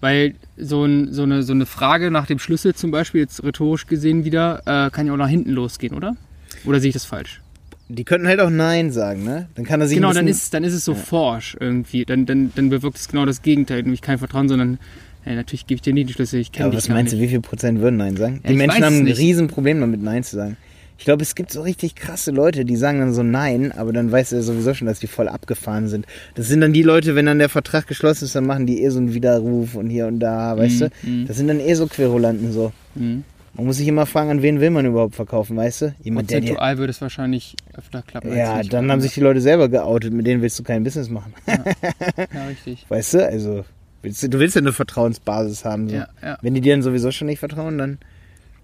Weil 0.00 0.34
so, 0.56 0.84
ein, 0.84 1.12
so, 1.12 1.22
eine, 1.22 1.42
so 1.42 1.52
eine 1.52 1.66
Frage 1.66 2.10
nach 2.10 2.26
dem 2.26 2.38
Schlüssel 2.38 2.74
zum 2.74 2.90
Beispiel, 2.90 3.22
jetzt 3.22 3.42
rhetorisch 3.42 3.86
gesehen 3.86 4.24
wieder, 4.24 4.62
äh, 4.66 4.90
kann 4.90 5.06
ja 5.06 5.12
auch 5.12 5.16
nach 5.16 5.28
hinten 5.28 5.50
losgehen, 5.50 5.94
oder? 5.94 6.16
Oder 6.64 6.80
sehe 6.80 6.88
ich 6.88 6.94
das 6.94 7.04
falsch? 7.04 7.40
Die 7.88 8.04
könnten 8.04 8.26
halt 8.26 8.40
auch 8.40 8.50
Nein 8.50 8.90
sagen, 8.90 9.22
ne? 9.22 9.48
Dann 9.54 9.64
kann 9.64 9.80
er 9.80 9.86
sich 9.86 9.96
Genau, 9.96 10.12
dann 10.12 10.26
ist, 10.26 10.52
dann 10.54 10.64
ist 10.64 10.74
es 10.74 10.84
so 10.84 10.92
ja. 10.92 10.98
forsch 10.98 11.56
irgendwie. 11.58 12.04
Dann, 12.04 12.26
dann, 12.26 12.52
dann 12.54 12.68
bewirkt 12.68 12.98
es 12.98 13.08
genau 13.08 13.24
das 13.24 13.42
Gegenteil, 13.42 13.82
nämlich 13.82 14.02
kein 14.02 14.18
Vertrauen, 14.18 14.48
sondern 14.48 14.78
ja, 15.26 15.34
natürlich 15.34 15.66
gebe 15.66 15.76
ich 15.76 15.82
dir 15.82 15.92
nie 15.92 16.04
die 16.04 16.12
Schlüssel, 16.12 16.40
ich 16.40 16.52
kenne 16.52 16.70
ja, 16.70 16.76
was 16.76 16.88
meinst 16.88 17.12
du, 17.12 17.18
wie 17.18 17.28
viel 17.28 17.40
Prozent 17.40 17.80
würden 17.80 17.96
Nein 17.96 18.16
sagen? 18.16 18.40
Ja, 18.44 18.50
die 18.50 18.56
Menschen 18.56 18.84
haben 18.84 18.98
ein 18.98 19.04
nicht. 19.04 19.18
Riesenproblem 19.18 19.80
damit 19.80 20.00
Nein 20.00 20.22
zu 20.22 20.36
sagen. 20.36 20.56
Ich 20.98 21.04
glaube, 21.04 21.22
es 21.22 21.34
gibt 21.34 21.52
so 21.52 21.60
richtig 21.60 21.94
krasse 21.94 22.30
Leute, 22.30 22.64
die 22.64 22.76
sagen 22.76 23.00
dann 23.00 23.12
so 23.12 23.22
Nein, 23.22 23.72
aber 23.72 23.92
dann 23.92 24.10
weißt 24.10 24.32
du 24.32 24.36
ja 24.36 24.42
sowieso 24.42 24.72
schon, 24.72 24.86
dass 24.86 25.00
die 25.00 25.08
voll 25.08 25.28
abgefahren 25.28 25.88
sind. 25.88 26.06
Das 26.36 26.48
sind 26.48 26.60
dann 26.60 26.72
die 26.72 26.82
Leute, 26.82 27.14
wenn 27.16 27.26
dann 27.26 27.38
der 27.38 27.48
Vertrag 27.48 27.86
geschlossen 27.86 28.24
ist, 28.24 28.34
dann 28.34 28.46
machen 28.46 28.66
die 28.66 28.82
eh 28.82 28.88
so 28.88 28.98
einen 28.98 29.12
Widerruf 29.12 29.74
und 29.74 29.90
hier 29.90 30.06
und 30.06 30.20
da, 30.20 30.56
weißt 30.56 30.80
mhm. 30.80 30.90
du? 31.02 31.24
Das 31.26 31.36
sind 31.36 31.48
dann 31.48 31.60
eh 31.60 31.74
so 31.74 31.86
Querulanten 31.86 32.52
so. 32.52 32.72
Mhm. 32.94 33.24
Man 33.54 33.66
muss 33.66 33.78
sich 33.78 33.88
immer 33.88 34.06
fragen, 34.06 34.30
an 34.30 34.42
wen 34.42 34.60
will 34.60 34.70
man 34.70 34.86
überhaupt 34.86 35.16
verkaufen, 35.16 35.56
weißt 35.56 35.82
du? 35.82 35.94
Jemand, 36.02 36.28
Prozentual 36.28 36.74
der, 36.74 36.78
würde 36.78 36.90
es 36.90 37.00
wahrscheinlich 37.00 37.56
öfter 37.74 38.02
klappen. 38.02 38.36
Ja, 38.36 38.62
dann 38.62 38.90
haben 38.90 39.00
sich 39.00 39.14
die 39.14 39.20
Leute 39.20 39.40
selber 39.40 39.68
geoutet, 39.68 40.12
mit 40.12 40.26
denen 40.26 40.42
willst 40.42 40.58
du 40.58 40.62
kein 40.62 40.84
Business 40.84 41.10
machen. 41.10 41.34
Ja, 41.46 41.64
ja 42.34 42.46
richtig. 42.48 42.84
Weißt 42.88 43.14
du, 43.14 43.26
also 43.26 43.64
Willst 44.02 44.22
du, 44.22 44.28
du 44.28 44.38
willst 44.38 44.54
ja 44.54 44.60
eine 44.60 44.72
Vertrauensbasis 44.72 45.64
haben. 45.64 45.88
So. 45.88 45.96
Ja, 45.96 46.08
ja. 46.22 46.38
Wenn 46.42 46.54
die 46.54 46.60
dir 46.60 46.74
dann 46.74 46.82
sowieso 46.82 47.10
schon 47.10 47.26
nicht 47.26 47.38
vertrauen, 47.38 47.78
dann 47.78 47.98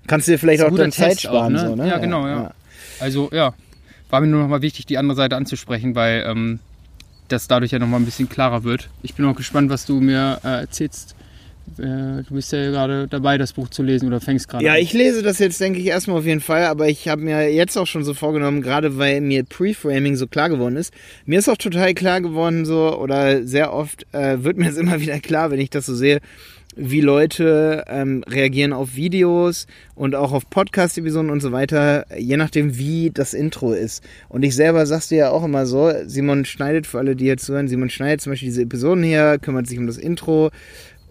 kannst 0.06 0.28
du 0.28 0.32
dir 0.32 0.38
vielleicht 0.38 0.62
auch 0.62 0.74
dann 0.74 0.92
Zeit 0.92 1.20
sparen. 1.20 1.56
Auch, 1.56 1.62
ne? 1.62 1.68
So, 1.68 1.76
ne? 1.76 1.88
Ja, 1.88 1.98
genau, 1.98 2.26
ja. 2.26 2.42
ja. 2.42 2.54
Also 3.00 3.30
ja, 3.32 3.54
war 4.10 4.20
mir 4.20 4.26
nur 4.26 4.42
noch 4.42 4.48
mal 4.48 4.62
wichtig, 4.62 4.86
die 4.86 4.98
andere 4.98 5.16
Seite 5.16 5.36
anzusprechen, 5.36 5.94
weil 5.94 6.24
ähm, 6.26 6.60
das 7.28 7.48
dadurch 7.48 7.72
ja 7.72 7.78
noch 7.78 7.86
mal 7.86 7.96
ein 7.96 8.04
bisschen 8.04 8.28
klarer 8.28 8.64
wird. 8.64 8.90
Ich 9.02 9.14
bin 9.14 9.24
auch 9.26 9.36
gespannt, 9.36 9.70
was 9.70 9.86
du 9.86 10.00
mir 10.00 10.40
äh, 10.44 10.60
erzählst 10.60 11.12
äh, 11.12 11.22
du 11.76 12.24
bist 12.30 12.52
ja 12.52 12.70
gerade 12.70 13.08
dabei, 13.08 13.38
das 13.38 13.52
Buch 13.52 13.68
zu 13.68 13.82
lesen 13.82 14.06
oder 14.08 14.20
fängst 14.20 14.48
gerade 14.48 14.64
Ja, 14.64 14.72
an. 14.72 14.78
ich 14.78 14.92
lese 14.92 15.22
das 15.22 15.38
jetzt, 15.38 15.60
denke 15.60 15.78
ich, 15.78 15.86
erstmal 15.86 16.18
auf 16.18 16.26
jeden 16.26 16.40
Fall, 16.40 16.64
aber 16.64 16.88
ich 16.88 17.08
habe 17.08 17.22
mir 17.22 17.50
jetzt 17.52 17.76
auch 17.78 17.86
schon 17.86 18.04
so 18.04 18.14
vorgenommen, 18.14 18.62
gerade 18.62 18.98
weil 18.98 19.20
mir 19.20 19.44
Preframing 19.44 20.16
so 20.16 20.26
klar 20.26 20.48
geworden 20.48 20.76
ist. 20.76 20.92
Mir 21.24 21.38
ist 21.38 21.48
auch 21.48 21.56
total 21.56 21.94
klar 21.94 22.20
geworden, 22.20 22.64
so, 22.66 22.98
oder 22.98 23.44
sehr 23.46 23.72
oft 23.72 24.06
äh, 24.12 24.42
wird 24.42 24.58
mir 24.58 24.68
es 24.68 24.76
immer 24.76 25.00
wieder 25.02 25.18
klar, 25.20 25.50
wenn 25.50 25.60
ich 25.60 25.70
das 25.70 25.86
so 25.86 25.94
sehe, 25.94 26.20
wie 26.74 27.02
Leute 27.02 27.84
ähm, 27.88 28.24
reagieren 28.26 28.72
auf 28.72 28.96
Videos 28.96 29.66
und 29.94 30.14
auch 30.14 30.32
auf 30.32 30.48
Podcast-Episoden 30.48 31.28
und 31.28 31.40
so 31.40 31.52
weiter, 31.52 32.06
je 32.18 32.38
nachdem, 32.38 32.78
wie 32.78 33.10
das 33.12 33.34
Intro 33.34 33.72
ist. 33.72 34.02
Und 34.30 34.42
ich 34.42 34.56
selber 34.56 34.86
sag's 34.86 35.08
dir 35.08 35.18
ja 35.18 35.30
auch 35.30 35.44
immer 35.44 35.66
so, 35.66 35.92
Simon 36.06 36.46
schneidet, 36.46 36.86
für 36.86 36.98
alle, 36.98 37.14
die 37.14 37.26
jetzt 37.26 37.46
hören, 37.46 37.68
Simon 37.68 37.90
schneidet 37.90 38.22
zum 38.22 38.32
Beispiel 38.32 38.48
diese 38.48 38.62
Episoden 38.62 39.04
hier, 39.04 39.36
kümmert 39.38 39.66
sich 39.66 39.78
um 39.78 39.86
das 39.86 39.98
Intro, 39.98 40.50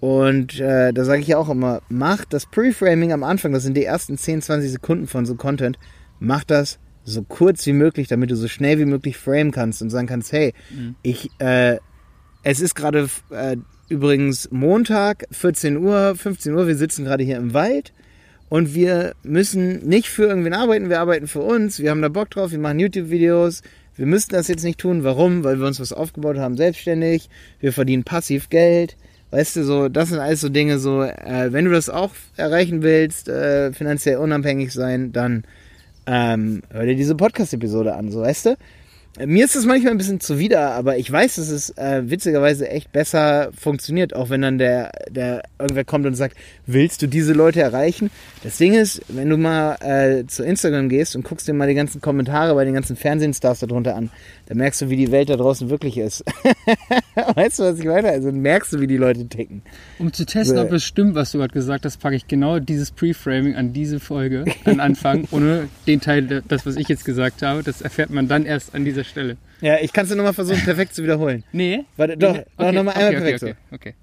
und 0.01 0.59
äh, 0.59 0.91
da 0.91 1.05
sage 1.05 1.21
ich 1.21 1.27
ja 1.27 1.37
auch 1.37 1.47
immer, 1.47 1.83
macht 1.87 2.33
das 2.33 2.47
Preframing 2.47 3.13
am 3.13 3.23
Anfang, 3.23 3.53
das 3.53 3.61
sind 3.61 3.77
die 3.77 3.85
ersten 3.85 4.17
10, 4.17 4.41
20 4.41 4.71
Sekunden 4.71 5.05
von 5.05 5.27
so 5.27 5.35
Content, 5.35 5.77
mach 6.19 6.43
das 6.43 6.79
so 7.03 7.21
kurz 7.21 7.63
wie 7.67 7.73
möglich, 7.73 8.07
damit 8.07 8.31
du 8.31 8.35
so 8.35 8.47
schnell 8.47 8.79
wie 8.79 8.85
möglich 8.85 9.15
frame 9.15 9.51
kannst 9.51 9.79
und 9.83 9.91
sagen 9.91 10.07
kannst, 10.07 10.31
hey, 10.31 10.55
mhm. 10.71 10.95
ich, 11.03 11.29
äh, 11.37 11.77
es 12.41 12.61
ist 12.61 12.73
gerade 12.73 13.09
äh, 13.29 13.57
übrigens 13.89 14.49
Montag, 14.51 15.27
14 15.29 15.77
Uhr, 15.77 16.15
15 16.15 16.55
Uhr, 16.55 16.65
wir 16.65 16.75
sitzen 16.75 17.05
gerade 17.05 17.23
hier 17.23 17.37
im 17.37 17.53
Wald 17.53 17.93
und 18.49 18.73
wir 18.73 19.13
müssen 19.21 19.87
nicht 19.87 20.09
für 20.09 20.23
irgendwen 20.23 20.55
arbeiten, 20.55 20.89
wir 20.89 20.99
arbeiten 20.99 21.27
für 21.27 21.41
uns, 21.41 21.79
wir 21.79 21.91
haben 21.91 22.01
da 22.01 22.09
Bock 22.09 22.31
drauf, 22.31 22.49
wir 22.49 22.57
machen 22.57 22.79
YouTube-Videos, 22.79 23.61
wir 23.95 24.07
müssten 24.07 24.33
das 24.33 24.47
jetzt 24.47 24.63
nicht 24.63 24.79
tun. 24.79 25.03
Warum? 25.03 25.43
Weil 25.43 25.59
wir 25.59 25.67
uns 25.67 25.79
was 25.79 25.93
aufgebaut 25.93 26.39
haben, 26.39 26.57
selbstständig, 26.57 27.29
wir 27.59 27.71
verdienen 27.71 28.03
passiv 28.03 28.49
Geld 28.49 28.97
Weißt 29.31 29.55
du, 29.55 29.63
so, 29.63 29.87
das 29.87 30.09
sind 30.09 30.19
alles 30.19 30.41
so 30.41 30.49
Dinge, 30.49 30.77
so, 30.77 31.03
äh, 31.03 31.53
wenn 31.53 31.65
du 31.65 31.71
das 31.71 31.89
auch 31.89 32.11
erreichen 32.35 32.83
willst, 32.83 33.29
äh, 33.29 33.71
finanziell 33.71 34.17
unabhängig 34.17 34.73
sein, 34.73 35.13
dann 35.13 35.45
ähm, 36.05 36.61
hör 36.69 36.85
dir 36.85 36.95
diese 36.95 37.15
Podcast-Episode 37.15 37.95
an, 37.95 38.11
so, 38.11 38.21
weißt 38.21 38.47
du? 38.47 38.57
Mir 39.19 39.43
ist 39.43 39.57
das 39.57 39.65
manchmal 39.65 39.91
ein 39.91 39.97
bisschen 39.97 40.21
zuwider, 40.21 40.71
aber 40.71 40.97
ich 40.97 41.11
weiß, 41.11 41.35
dass 41.35 41.49
es 41.49 41.71
äh, 41.77 42.03
witzigerweise 42.05 42.69
echt 42.69 42.93
besser 42.93 43.51
funktioniert, 43.53 44.15
auch 44.15 44.29
wenn 44.29 44.41
dann 44.41 44.57
der, 44.57 44.91
der 45.09 45.43
irgendwer 45.59 45.83
kommt 45.83 46.05
und 46.05 46.15
sagt, 46.15 46.37
willst 46.65 47.01
du 47.01 47.07
diese 47.07 47.33
Leute 47.33 47.59
erreichen? 47.59 48.09
Das 48.41 48.57
Ding 48.57 48.73
ist, 48.73 49.01
wenn 49.09 49.29
du 49.29 49.35
mal 49.35 49.75
äh, 49.81 50.25
zu 50.27 50.43
Instagram 50.43 50.87
gehst 50.87 51.17
und 51.17 51.25
guckst 51.25 51.45
dir 51.45 51.53
mal 51.53 51.67
die 51.67 51.73
ganzen 51.73 51.99
Kommentare 51.99 52.55
bei 52.55 52.63
den 52.63 52.73
ganzen 52.73 52.95
Fernsehstars 52.95 53.59
darunter 53.59 53.97
an, 53.97 54.11
dann 54.47 54.57
merkst 54.57 54.81
du, 54.81 54.89
wie 54.89 54.95
die 54.95 55.11
Welt 55.11 55.29
da 55.29 55.35
draußen 55.35 55.69
wirklich 55.69 55.97
ist. 55.97 56.23
weißt 57.35 57.59
du, 57.59 57.63
was 57.63 57.79
ich 57.79 57.85
meine? 57.85 58.09
Also 58.09 58.31
merkst 58.31 58.73
du, 58.73 58.79
wie 58.79 58.87
die 58.87 58.97
Leute 58.97 59.27
ticken. 59.27 59.61
Um 59.99 60.11
zu 60.13 60.25
testen, 60.25 60.57
so. 60.57 60.63
ob 60.63 60.71
es 60.71 60.83
stimmt, 60.83 61.15
was 61.15 61.31
du 61.31 61.37
gerade 61.37 61.53
gesagt 61.53 61.85
hast, 61.85 61.99
packe 61.99 62.15
ich 62.15 62.27
genau 62.27 62.59
dieses 62.59 62.91
Preframing 62.91 63.55
an 63.55 63.73
diese 63.73 63.99
Folge, 63.99 64.45
an 64.65 64.79
Anfang, 64.79 65.27
ohne 65.31 65.67
den 65.85 66.01
Teil, 66.01 66.43
das, 66.47 66.65
was 66.65 66.77
ich 66.77 66.87
jetzt 66.87 67.05
gesagt 67.05 67.41
habe, 67.41 67.61
das 67.63 67.81
erfährt 67.81 68.09
man 68.09 68.27
dann 68.27 68.45
erst 68.45 68.73
an 68.73 68.85
dieser 68.85 69.00
Stelle. 69.03 69.37
Ja, 69.61 69.77
ich 69.81 69.93
kann 69.93 70.05
es 70.05 70.13
nur 70.13 70.23
mal 70.23 70.33
versuchen, 70.33 70.63
perfekt 70.63 70.95
zu 70.95 71.03
wiederholen. 71.03 71.43
Nee. 71.51 71.85
Warte, 71.97 72.17
doch, 72.17 72.33
nee. 72.33 72.45
Okay. 72.57 72.71
nochmal 72.71 72.95
einmal 72.95 73.15
okay, 73.15 73.17
perfekt. 73.17 73.43
Okay, 73.43 73.55
okay, 73.71 73.75
okay. 73.89 73.93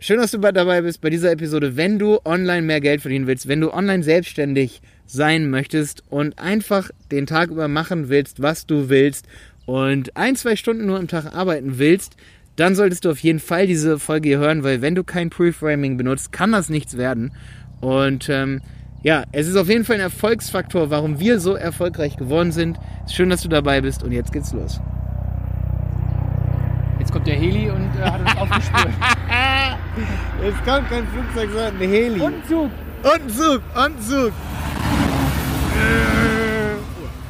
Schön, 0.00 0.18
dass 0.18 0.30
du 0.30 0.38
dabei 0.38 0.82
bist 0.82 1.00
bei 1.00 1.10
dieser 1.10 1.32
Episode. 1.32 1.76
Wenn 1.76 1.98
du 1.98 2.20
online 2.24 2.62
mehr 2.62 2.80
Geld 2.80 3.00
verdienen 3.00 3.26
willst, 3.26 3.48
wenn 3.48 3.60
du 3.60 3.72
online 3.72 4.04
selbstständig 4.04 4.80
sein 5.06 5.50
möchtest 5.50 6.04
und 6.08 6.38
einfach 6.38 6.90
den 7.10 7.26
Tag 7.26 7.50
über 7.50 7.66
machen 7.66 8.08
willst, 8.08 8.40
was 8.40 8.66
du 8.66 8.88
willst 8.88 9.26
und 9.66 10.16
ein, 10.16 10.36
zwei 10.36 10.54
Stunden 10.54 10.86
nur 10.86 10.98
am 10.98 11.08
Tag 11.08 11.34
arbeiten 11.34 11.78
willst, 11.78 12.16
dann 12.54 12.76
solltest 12.76 13.04
du 13.04 13.10
auf 13.10 13.18
jeden 13.18 13.40
Fall 13.40 13.66
diese 13.66 13.98
Folge 13.98 14.28
hier 14.28 14.38
hören, 14.38 14.62
weil 14.62 14.82
wenn 14.82 14.94
du 14.94 15.04
kein 15.04 15.30
Preframing 15.30 15.96
benutzt, 15.96 16.30
kann 16.32 16.52
das 16.52 16.68
nichts 16.68 16.96
werden. 16.96 17.32
Und 17.80 18.28
ähm, 18.28 18.60
ja, 19.02 19.24
es 19.32 19.46
ist 19.46 19.56
auf 19.56 19.68
jeden 19.68 19.84
Fall 19.84 19.96
ein 19.96 20.02
Erfolgsfaktor, 20.02 20.90
warum 20.90 21.18
wir 21.20 21.40
so 21.40 21.54
erfolgreich 21.54 22.16
geworden 22.16 22.52
sind. 22.52 22.78
Schön, 23.08 23.30
dass 23.30 23.42
du 23.42 23.48
dabei 23.48 23.80
bist 23.80 24.02
und 24.02 24.12
jetzt 24.12 24.32
geht's 24.32 24.52
los. 24.52 24.80
Jetzt 26.98 27.12
kommt 27.12 27.26
der 27.26 27.36
Heli 27.36 27.70
und 27.70 27.90
äh, 28.00 28.04
hat 28.04 28.20
uns 28.20 28.36
aufgespürt. 28.36 28.88
Jetzt 30.44 30.64
kommt 30.64 30.88
kein 30.90 31.06
Flugzeug, 31.08 31.50
sondern 31.50 31.76
ein 31.80 31.88
Heli. 31.88 32.20
Und 32.20 32.46
Zug. 32.46 32.70
Und 33.02 33.12
ein 33.12 33.28
Zug, 33.30 33.62
und 33.74 33.76
ein 33.76 34.00
Zug. 34.00 34.32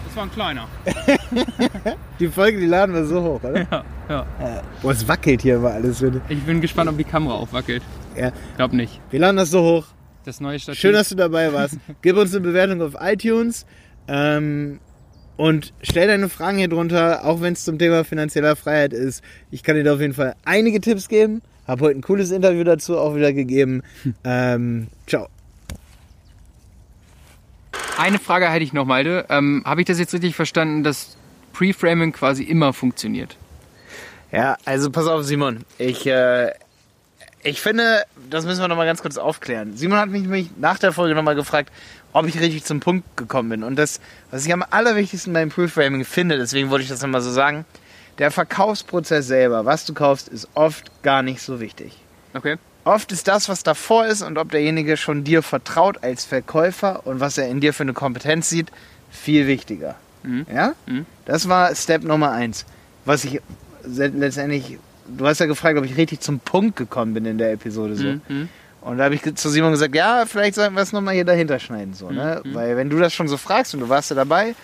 Das 0.07 0.17
war 0.17 0.23
ein 0.25 0.31
kleiner. 0.33 0.67
Die 2.19 2.29
Folge, 2.29 2.59
die 2.61 2.67
laden 2.67 2.95
wir 2.95 3.05
so 3.05 3.23
hoch, 3.23 3.43
oder? 3.45 3.67
Ja, 4.09 4.25
ja. 4.41 4.63
Boah, 4.81 4.93
es 4.93 5.07
wackelt 5.07 5.43
hier 5.43 5.57
immer 5.57 5.73
alles. 5.73 6.03
Ich 6.31 6.43
bin 6.45 6.63
gespannt, 6.63 6.89
ob 6.89 6.97
die 6.97 7.05
Kamera 7.05 7.35
aufwackelt. 7.35 7.83
Ja, 8.17 8.31
Glaub 8.57 8.73
nicht. 8.73 9.03
wir 9.11 9.21
laden 9.21 9.37
das 9.37 9.51
so 9.51 9.61
hoch. 9.63 9.85
Das 10.29 10.43
neue 10.43 10.59
Stativ. 10.59 10.79
Schön, 10.79 10.93
dass 10.93 11.09
du 11.09 11.15
dabei 11.15 11.55
warst. 11.55 11.79
Gib 12.03 12.19
uns 12.19 12.35
eine 12.35 12.43
Bewertung 12.43 12.83
auf 12.83 12.95
iTunes. 13.01 13.65
Ähm, 14.09 14.79
und 15.39 15.73
stell 15.81 16.07
deine 16.07 16.29
Fragen 16.29 16.59
hier 16.59 16.69
drunter, 16.69 17.25
auch 17.25 17.41
wenn 17.41 17.55
es 17.55 17.65
zum 17.65 17.79
Thema 17.79 18.05
finanzieller 18.05 18.55
Freiheit 18.55 18.93
ist. 18.93 19.25
Ich 19.51 19.63
kann 19.63 19.77
dir 19.77 19.85
da 19.85 19.95
auf 19.95 20.01
jeden 20.03 20.13
Fall 20.13 20.35
einige 20.45 20.83
Tipps 20.83 21.09
geben. 21.09 21.41
Habe 21.67 21.87
heute 21.87 21.99
ein 21.99 22.03
cooles 22.03 22.31
Interview 22.31 22.63
dazu 22.63 22.99
auch 22.99 23.17
wieder 23.17 23.33
gegeben. 23.33 23.83
Ähm, 24.23 24.89
ciao. 25.07 25.29
Eine 27.97 28.19
Frage 28.19 28.51
hätte 28.51 28.65
ich 28.65 28.75
noch, 28.75 28.85
Malte. 28.85 29.25
Ähm, 29.31 29.63
Habe 29.65 29.81
ich 29.81 29.87
das 29.87 29.99
jetzt 29.99 30.13
richtig 30.13 30.37
verstanden, 30.37 30.85
dass 30.85 31.17
Preframing 31.55 32.13
quasi 32.13 32.43
immer 32.43 32.75
funktioniert? 32.75 33.39
Ja, 34.31 34.59
also 34.67 34.91
pass 34.91 35.07
auf, 35.07 35.25
Simon. 35.25 35.65
Ich, 35.79 36.07
äh, 36.07 36.51
ich 37.49 37.61
finde, 37.61 38.05
das 38.31 38.45
müssen 38.45 38.61
wir 38.61 38.69
nochmal 38.69 38.87
ganz 38.87 39.03
kurz 39.03 39.17
aufklären. 39.17 39.77
Simon 39.77 39.99
hat 39.99 40.09
mich, 40.09 40.27
mich 40.27 40.51
nach 40.57 40.79
der 40.79 40.93
Folge 40.93 41.15
nochmal 41.15 41.35
gefragt, 41.35 41.73
ob 42.13 42.27
ich 42.27 42.39
richtig 42.41 42.65
zum 42.65 42.81
Punkt 42.81 43.17
gekommen 43.17 43.49
bin. 43.49 43.65
Und 43.65 43.77
das, 43.77 44.01
was 44.31 44.47
ich 44.47 44.53
am 44.53 44.65
allerwichtigsten 44.69 45.33
beim 45.33 45.51
Preframing 45.51 46.05
finde, 46.05 46.39
deswegen 46.39 46.71
wollte 46.71 46.85
ich 46.85 46.89
das 46.89 47.03
nochmal 47.03 47.23
so 47.23 47.31
sagen, 47.31 47.65
der 48.19 48.31
Verkaufsprozess 48.31 49.27
selber, 49.27 49.65
was 49.65 49.85
du 49.85 49.95
kaufst, 49.95 50.29
ist 50.29 50.49
oft 50.55 51.03
gar 51.03 51.23
nicht 51.23 51.41
so 51.41 51.61
wichtig. 51.61 51.97
Okay. 52.35 52.57
Oft 52.85 53.13
ist 53.13 53.29
das, 53.29 53.49
was 53.49 53.63
davor 53.63 54.07
ist 54.07 54.23
und 54.23 54.39
ob 54.39 54.51
derjenige 54.51 54.97
schon 54.97 55.23
dir 55.23 55.43
vertraut 55.43 56.03
als 56.03 56.25
Verkäufer 56.25 57.07
und 57.07 57.21
was 57.21 57.39
er 57.39 57.49
in 57.49 57.61
dir 57.61 57.75
für 57.75 57.83
eine 57.83 57.93
Kompetenz 57.93 58.49
sieht, 58.49 58.73
viel 59.11 59.47
wichtiger. 59.47 59.95
Mhm. 60.23 60.47
Ja? 60.53 60.75
Mhm. 60.87 61.07
Das 61.27 61.49
war 61.49 61.75
Step 61.75 62.03
Nummer 62.03 62.33
eins. 62.33 62.65
Was 63.05 63.25
ich 63.25 63.41
letztendlich, 63.85 64.79
du 65.17 65.27
hast 65.27 65.41
ja 65.41 65.47
gefragt, 65.47 65.79
ob 65.79 65.85
ich 65.85 65.97
richtig 65.97 66.21
zum 66.21 66.41
Punkt 66.41 66.77
gekommen 66.77 67.15
bin 67.15 67.25
in 67.25 67.39
der 67.39 67.53
Episode 67.53 67.97
so. 67.97 68.05
Mhm. 68.05 68.49
Und 68.81 68.99
da 68.99 69.05
habe 69.05 69.15
ich 69.15 69.35
zu 69.35 69.51
Simon 69.51 69.73
gesagt, 69.73 69.95
ja, 69.95 70.25
vielleicht 70.27 70.55
sollten 70.55 70.75
wir 70.75 70.83
es 70.83 70.93
nochmal 70.93 71.15
hier 71.15 71.25
dahinter 71.25 71.59
schneiden. 71.59 71.95
So, 71.95 72.11
ne? 72.11 72.41
Mhm. 72.45 72.55
Weil 72.55 72.77
wenn 72.77 72.91
du 72.91 72.99
das 72.99 73.13
schon 73.13 73.29
so 73.29 73.37
fragst 73.37 73.75
und 73.75 73.81
du 73.81 73.89
warst 73.89 74.11
ja 74.11 74.17
dabei, 74.17 74.55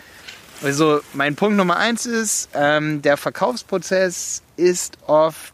also 0.63 1.01
mein 1.13 1.35
Punkt 1.35 1.57
Nummer 1.57 1.77
eins 1.77 2.07
ist, 2.07 2.49
ähm, 2.55 3.03
der 3.03 3.17
Verkaufsprozess 3.17 4.43
ist 4.57 4.99
oft 5.07 5.53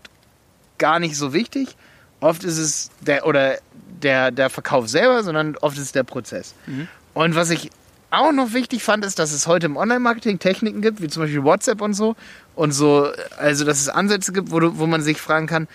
gar 0.78 0.98
nicht 0.98 1.16
so 1.16 1.32
wichtig. 1.32 1.76
Oft 2.20 2.44
ist 2.44 2.58
es 2.58 2.90
der 3.00 3.26
oder 3.26 3.58
der, 4.02 4.30
der 4.30 4.50
Verkauf 4.50 4.88
selber, 4.88 5.22
sondern 5.22 5.56
oft 5.56 5.76
ist 5.76 5.84
es 5.84 5.92
der 5.92 6.04
Prozess. 6.04 6.54
Mhm. 6.66 6.86
Und 7.14 7.34
was 7.34 7.50
ich 7.50 7.70
auch 8.10 8.32
noch 8.32 8.52
wichtig 8.52 8.82
fand, 8.82 9.04
ist, 9.04 9.18
dass 9.18 9.32
es 9.32 9.46
heute 9.46 9.66
im 9.66 9.76
Online-Marketing 9.76 10.38
Techniken 10.38 10.82
gibt, 10.82 11.00
wie 11.00 11.08
zum 11.08 11.22
Beispiel 11.22 11.44
WhatsApp 11.44 11.80
und 11.80 11.94
so. 11.94 12.16
Und 12.54 12.72
so, 12.72 13.10
also 13.38 13.64
dass 13.64 13.80
es 13.80 13.88
Ansätze 13.88 14.32
gibt, 14.32 14.50
wo, 14.50 14.60
du, 14.60 14.78
wo 14.78 14.86
man 14.86 15.02
sich 15.02 15.20
fragen 15.20 15.46
kann, 15.46 15.68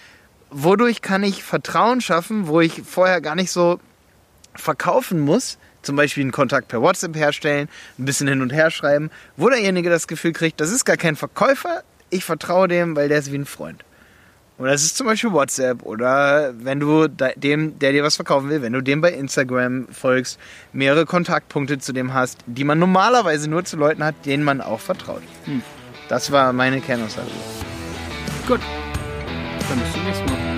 wodurch 0.49 1.01
kann 1.01 1.23
ich 1.23 1.43
Vertrauen 1.43 2.01
schaffen, 2.01 2.47
wo 2.47 2.61
ich 2.61 2.83
vorher 2.83 3.21
gar 3.21 3.35
nicht 3.35 3.51
so 3.51 3.79
verkaufen 4.53 5.19
muss, 5.19 5.57
zum 5.81 5.95
Beispiel 5.95 6.23
einen 6.23 6.31
Kontakt 6.31 6.67
per 6.67 6.81
WhatsApp 6.81 7.15
herstellen, 7.15 7.69
ein 7.99 8.05
bisschen 8.05 8.27
hin 8.27 8.41
und 8.41 8.51
her 8.51 8.71
schreiben, 8.71 9.11
wo 9.37 9.49
derjenige 9.49 9.89
das 9.89 10.07
Gefühl 10.07 10.33
kriegt, 10.33 10.59
das 10.59 10.71
ist 10.71 10.85
gar 10.85 10.97
kein 10.97 11.15
Verkäufer, 11.15 11.83
ich 12.09 12.23
vertraue 12.23 12.67
dem, 12.67 12.95
weil 12.95 13.09
der 13.09 13.19
ist 13.19 13.31
wie 13.31 13.37
ein 13.37 13.45
Freund. 13.45 13.83
Und 14.57 14.67
das 14.67 14.83
ist 14.83 14.95
zum 14.95 15.07
Beispiel 15.07 15.33
WhatsApp 15.33 15.83
oder 15.83 16.53
wenn 16.57 16.79
du 16.79 17.07
dem, 17.07 17.77
der 17.79 17.91
dir 17.91 18.03
was 18.03 18.15
verkaufen 18.15 18.49
will, 18.49 18.61
wenn 18.61 18.71
du 18.71 18.81
dem 18.81 19.01
bei 19.01 19.11
Instagram 19.11 19.87
folgst, 19.89 20.39
mehrere 20.71 21.05
Kontaktpunkte 21.05 21.77
zu 21.77 21.91
dem 21.91 22.13
hast, 22.13 22.39
die 22.45 22.63
man 22.63 22.79
normalerweise 22.79 23.49
nur 23.49 23.65
zu 23.65 23.75
Leuten 23.75 24.03
hat, 24.03 24.15
denen 24.25 24.43
man 24.43 24.61
auch 24.61 24.79
vertraut. 24.79 25.23
Hm. 25.43 25.61
Das 26.07 26.31
war 26.31 26.53
meine 26.53 26.79
Kernaussage. 26.79 27.27
Gut. 28.47 28.61
Dann 29.67 29.79
bis 29.79 29.91
zum 29.91 30.03
nächsten 30.03 30.25
Mal. 30.25 30.54